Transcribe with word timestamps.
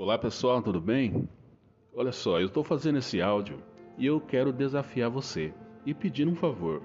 Olá 0.00 0.16
pessoal, 0.16 0.62
tudo 0.62 0.80
bem? 0.80 1.28
Olha 1.94 2.10
só, 2.10 2.40
eu 2.40 2.46
estou 2.46 2.64
fazendo 2.64 2.96
esse 2.96 3.20
áudio 3.20 3.62
e 3.98 4.06
eu 4.06 4.18
quero 4.18 4.50
desafiar 4.50 5.10
você 5.10 5.52
e 5.84 5.92
pedir 5.92 6.26
um 6.26 6.34
favor. 6.34 6.80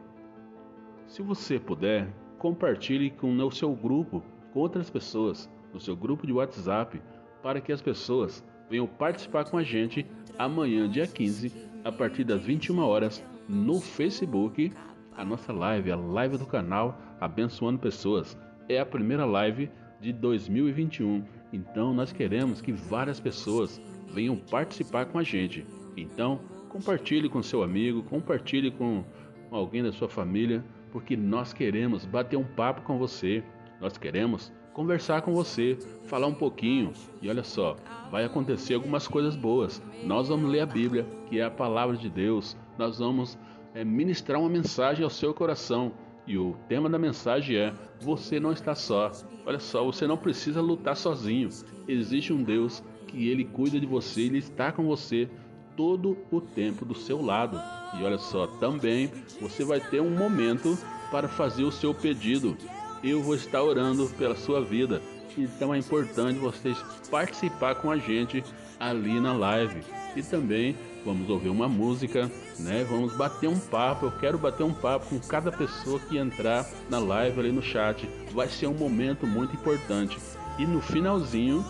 Se 1.07 1.21
você 1.21 1.57
puder, 1.57 2.09
compartilhe 2.37 3.09
com 3.09 3.33
o 3.33 3.51
seu 3.51 3.73
grupo, 3.73 4.21
com 4.51 4.59
outras 4.59 4.89
pessoas, 4.89 5.49
no 5.73 5.79
seu 5.79 5.95
grupo 5.95 6.27
de 6.27 6.33
WhatsApp, 6.33 7.01
para 7.41 7.61
que 7.61 7.71
as 7.71 7.81
pessoas 7.81 8.43
venham 8.69 8.85
participar 8.85 9.49
com 9.49 9.57
a 9.57 9.63
gente 9.63 10.05
amanhã, 10.37 10.89
dia 10.89 11.07
15, 11.07 11.53
a 11.85 11.93
partir 11.93 12.25
das 12.25 12.41
21 12.41 12.77
horas, 12.79 13.23
no 13.47 13.79
Facebook, 13.79 14.73
a 15.15 15.23
nossa 15.23 15.53
live, 15.53 15.89
a 15.89 15.95
live 15.95 16.37
do 16.37 16.45
canal 16.45 16.99
Abençoando 17.21 17.79
Pessoas. 17.79 18.37
É 18.67 18.77
a 18.77 18.85
primeira 18.85 19.23
live 19.23 19.71
de 20.01 20.11
2021. 20.11 21.23
Então 21.55 21.93
nós 21.93 22.11
queremos 22.11 22.59
que 22.59 22.73
várias 22.73 23.17
pessoas 23.17 23.81
venham 24.09 24.35
participar 24.35 25.05
com 25.05 25.17
a 25.17 25.23
gente. 25.23 25.65
Então 25.95 26.41
compartilhe 26.67 27.29
com 27.29 27.41
seu 27.41 27.63
amigo, 27.63 28.03
compartilhe 28.03 28.69
com 28.69 29.05
alguém 29.49 29.81
da 29.81 29.93
sua 29.93 30.09
família, 30.09 30.61
porque 30.91 31.15
nós 31.15 31.53
queremos 31.53 32.05
bater 32.05 32.35
um 32.35 32.43
papo 32.43 32.81
com 32.81 32.97
você. 32.97 33.41
Nós 33.79 33.97
queremos 33.97 34.51
conversar 34.73 35.21
com 35.21 35.33
você, 35.33 35.77
falar 36.03 36.27
um 36.27 36.33
pouquinho. 36.33 36.91
E 37.21 37.29
olha 37.29 37.43
só, 37.43 37.77
vai 38.11 38.25
acontecer 38.25 38.73
algumas 38.73 39.07
coisas 39.07 39.37
boas. 39.37 39.81
Nós 40.03 40.27
vamos 40.27 40.51
ler 40.51 40.59
a 40.59 40.65
Bíblia, 40.65 41.05
que 41.29 41.39
é 41.39 41.43
a 41.45 41.49
palavra 41.49 41.95
de 41.95 42.09
Deus. 42.09 42.57
Nós 42.77 42.99
vamos 42.99 43.37
é, 43.73 43.85
ministrar 43.85 44.41
uma 44.41 44.49
mensagem 44.49 45.05
ao 45.05 45.09
seu 45.09 45.33
coração. 45.33 45.93
E 46.27 46.37
o 46.37 46.55
tema 46.67 46.89
da 46.89 46.97
mensagem 46.97 47.55
é: 47.57 47.73
Você 48.01 48.39
não 48.39 48.51
está 48.51 48.73
só. 48.73 49.11
Olha 49.45 49.59
só, 49.59 49.83
você 49.83 50.07
não 50.07 50.17
precisa 50.17 50.61
lutar 50.61 50.95
sozinho. 50.95 51.49
Existe 51.87 52.33
um 52.33 52.41
Deus 52.41 52.83
que 53.07 53.29
ele 53.29 53.45
cuida 53.45 53.79
de 53.79 53.85
você, 53.85 54.21
ele 54.21 54.39
está 54.39 54.71
com 54.71 54.83
você 54.85 55.29
todo 55.75 56.17
o 56.31 56.41
tempo 56.41 56.85
do 56.85 56.95
seu 56.95 57.21
lado. 57.21 57.61
E 57.99 58.03
olha 58.03 58.17
só, 58.17 58.47
também 58.47 59.11
você 59.39 59.63
vai 59.63 59.79
ter 59.79 60.01
um 60.01 60.09
momento 60.09 60.77
para 61.11 61.27
fazer 61.27 61.63
o 61.63 61.71
seu 61.71 61.93
pedido. 61.93 62.57
Eu 63.03 63.21
vou 63.21 63.35
estar 63.35 63.61
orando 63.61 64.07
pela 64.17 64.35
sua 64.35 64.61
vida. 64.61 65.01
Então 65.37 65.73
é 65.73 65.77
importante 65.77 66.39
vocês 66.39 66.77
participar 67.11 67.75
com 67.75 67.91
a 67.91 67.97
gente 67.97 68.43
ali 68.79 69.19
na 69.19 69.33
live. 69.33 69.81
E 70.15 70.23
também 70.23 70.75
vamos 71.05 71.29
ouvir 71.29 71.49
uma 71.49 71.67
música, 71.67 72.31
né? 72.57 72.85
Vamos 72.89 73.15
bater 73.15 73.47
um 73.49 73.59
papo. 73.59 74.05
Eu 74.05 74.11
quero 74.11 74.37
bater 74.37 74.63
um 74.63 74.73
papo 74.73 75.07
com 75.07 75.19
cada 75.19 75.51
pessoa 75.51 75.99
que 75.99 76.17
entrar 76.17 76.65
na 76.89 76.99
live 76.99 77.39
ali 77.39 77.51
no 77.51 77.61
chat. 77.61 78.07
Vai 78.31 78.47
ser 78.47 78.67
um 78.67 78.73
momento 78.73 79.27
muito 79.27 79.55
importante. 79.55 80.17
E 80.57 80.65
no 80.65 80.81
finalzinho, 80.81 81.65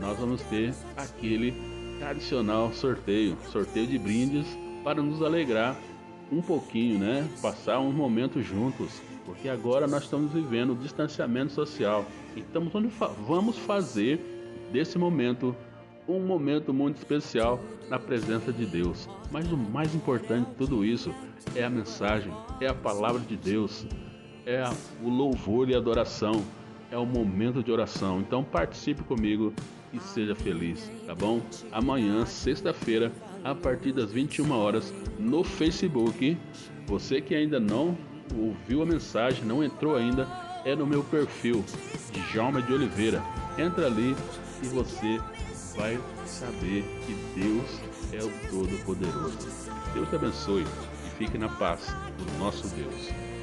nós 0.00 0.18
vamos 0.18 0.40
ter 0.42 0.72
aquele 0.96 1.52
tradicional 1.98 2.72
sorteio, 2.72 3.36
sorteio 3.52 3.86
de 3.86 3.98
brindes 3.98 4.46
para 4.82 5.02
nos 5.02 5.20
alegrar 5.22 5.76
um 6.32 6.40
pouquinho, 6.40 6.98
né? 6.98 7.28
Passar 7.42 7.80
um 7.80 7.92
momento 7.92 8.40
juntos, 8.42 9.02
porque 9.26 9.48
agora 9.48 9.86
nós 9.86 10.04
estamos 10.04 10.32
vivendo 10.32 10.72
o 10.72 10.76
distanciamento 10.76 11.52
social. 11.52 12.06
Então 12.36 12.70
vamos 13.26 13.58
fazer 13.58 14.20
desse 14.72 14.96
momento 14.96 15.54
um 16.08 16.18
momento 16.20 16.72
muito 16.72 16.96
especial 16.96 17.60
na 17.88 17.98
presença 17.98 18.52
de 18.52 18.64
Deus. 18.64 19.08
Mas 19.30 19.52
o 19.52 19.56
mais 19.56 19.94
importante 19.94 20.48
de 20.48 20.54
tudo 20.54 20.84
isso 20.84 21.14
é 21.54 21.62
a 21.62 21.70
mensagem, 21.70 22.32
é 22.60 22.66
a 22.66 22.74
palavra 22.74 23.20
de 23.20 23.36
Deus, 23.36 23.86
é 24.46 24.64
o 25.02 25.10
louvor 25.10 25.68
e 25.68 25.76
adoração, 25.76 26.42
é 26.90 26.96
o 26.96 27.04
momento 27.04 27.62
de 27.62 27.70
oração. 27.70 28.20
Então 28.20 28.42
participe 28.42 29.02
comigo 29.04 29.52
e 29.92 30.00
seja 30.00 30.34
feliz, 30.34 30.90
tá 31.06 31.14
bom? 31.14 31.40
Amanhã, 31.70 32.24
sexta-feira, 32.24 33.12
a 33.44 33.54
partir 33.54 33.92
das 33.92 34.10
21 34.10 34.50
horas, 34.50 34.92
no 35.18 35.44
Facebook. 35.44 36.36
Você 36.86 37.20
que 37.20 37.34
ainda 37.34 37.60
não 37.60 37.96
ouviu 38.34 38.82
a 38.82 38.86
mensagem, 38.86 39.44
não 39.44 39.62
entrou 39.62 39.96
ainda, 39.96 40.26
é 40.64 40.74
no 40.74 40.86
meu 40.86 41.04
perfil 41.04 41.64
de 42.12 42.32
Jaume 42.32 42.62
de 42.62 42.72
Oliveira. 42.72 43.22
Entra 43.58 43.86
ali 43.86 44.14
e 44.62 44.66
você 44.66 45.20
vai 45.78 45.98
saber 46.26 46.84
que 47.06 47.14
Deus 47.40 47.80
é 48.12 48.24
o 48.24 48.50
Todo-Poderoso. 48.50 49.38
Deus 49.94 50.08
te 50.08 50.16
abençoe 50.16 50.64
e 51.06 51.10
fique 51.16 51.38
na 51.38 51.48
paz 51.48 51.86
do 52.18 52.38
nosso 52.38 52.66
Deus. 52.74 53.37